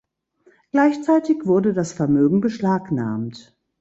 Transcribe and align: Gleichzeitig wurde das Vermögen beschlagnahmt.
Gleichzeitig 0.71 1.45
wurde 1.45 1.73
das 1.75 1.93
Vermögen 1.93 2.41
beschlagnahmt. 2.41 3.55